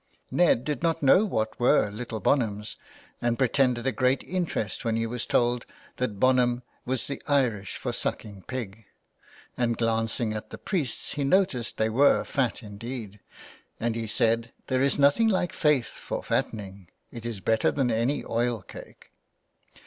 [0.31, 2.75] Ned did not know what were little bonhams,
[3.21, 7.91] and pretended a great interest when he was told that bonham was the Irish for
[7.93, 8.85] sucking pig,
[9.55, 13.19] and glancing at the priests he noticed they were fat indeed,
[13.79, 16.89] and he said, There is nothing like faith for fattening.
[17.11, 19.11] It is better than any oil cake.'